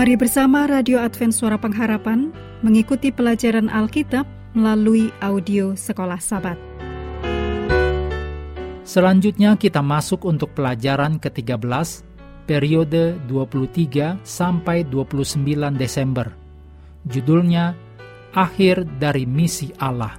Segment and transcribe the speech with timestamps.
[0.00, 2.32] Mari bersama Radio Advent Suara Pengharapan
[2.64, 4.24] mengikuti pelajaran Alkitab
[4.56, 6.56] melalui audio Sekolah Sabat.
[8.80, 12.00] Selanjutnya kita masuk untuk pelajaran ke-13
[12.48, 16.32] periode 23 sampai 29 Desember.
[17.04, 17.76] Judulnya
[18.32, 20.16] Akhir dari Misi Allah.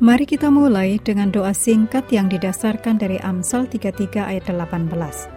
[0.00, 5.35] Mari kita mulai dengan doa singkat yang didasarkan dari Amsal 33 ayat 18.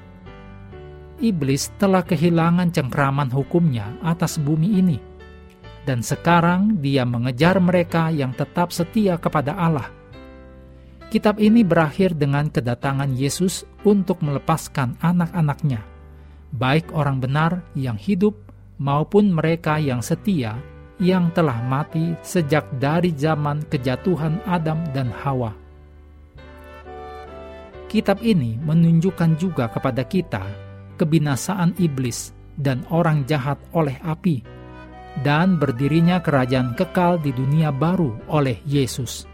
[1.23, 4.99] Iblis telah kehilangan cengkraman hukumnya atas bumi ini,
[5.87, 9.87] dan sekarang dia mengejar mereka yang tetap setia kepada Allah.
[11.13, 15.85] Kitab ini berakhir dengan kedatangan Yesus untuk melepaskan anak-anaknya,
[16.57, 18.35] baik orang benar yang hidup
[18.81, 20.59] maupun mereka yang setia
[20.99, 25.62] yang telah mati sejak dari zaman kejatuhan Adam dan Hawa
[27.93, 30.41] Kitab ini menunjukkan juga kepada kita
[30.97, 34.41] kebinasaan iblis dan orang jahat oleh api,
[35.21, 39.29] dan berdirinya kerajaan kekal di dunia baru oleh Yesus.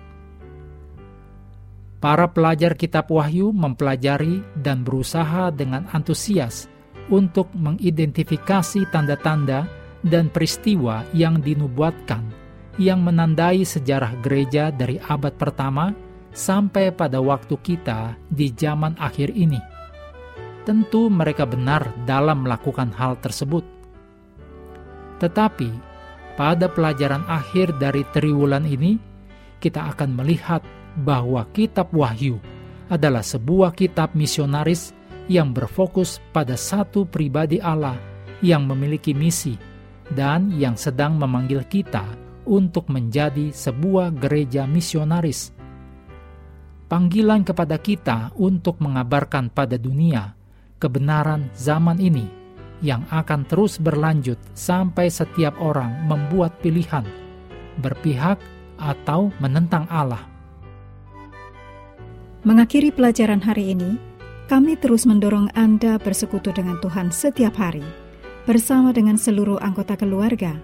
[2.03, 6.67] Para pelajar Kitab Wahyu mempelajari dan berusaha dengan antusias
[7.15, 9.71] untuk mengidentifikasi tanda-tanda
[10.03, 12.27] dan peristiwa yang dinubuatkan
[12.79, 15.91] yang menandai sejarah gereja dari abad pertama
[16.33, 19.59] sampai pada waktu kita di zaman akhir ini.
[20.65, 23.65] Tentu mereka benar dalam melakukan hal tersebut.
[25.19, 25.71] Tetapi
[26.39, 29.01] pada pelajaran akhir dari triwulan ini,
[29.59, 30.63] kita akan melihat
[31.03, 32.39] bahwa kitab Wahyu
[32.87, 34.95] adalah sebuah kitab misionaris
[35.29, 37.99] yang berfokus pada satu pribadi Allah
[38.41, 39.59] yang memiliki misi
[40.15, 42.07] dan yang sedang memanggil kita
[42.49, 45.58] untuk menjadi sebuah gereja misionaris
[46.89, 50.35] panggilan kepada kita untuk mengabarkan pada dunia
[50.81, 52.27] kebenaran zaman ini
[52.81, 57.05] yang akan terus berlanjut sampai setiap orang membuat pilihan,
[57.83, 58.39] berpihak
[58.79, 60.23] atau menentang Allah.
[62.47, 63.99] Mengakhiri pelajaran hari ini,
[64.47, 67.83] kami terus mendorong Anda bersekutu dengan Tuhan setiap hari,
[68.47, 70.55] bersama dengan seluruh anggota keluarga,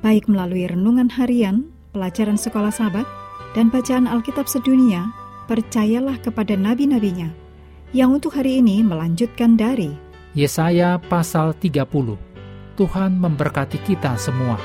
[0.00, 3.04] baik melalui renungan harian, pelajaran sekolah sahabat,
[3.52, 5.04] dan bacaan Alkitab sedunia
[5.48, 7.32] percayalah kepada nabi-nabinya,
[7.96, 9.96] yang untuk hari ini melanjutkan dari
[10.36, 11.88] Yesaya pasal 30.
[12.76, 14.60] Tuhan memberkati kita semua.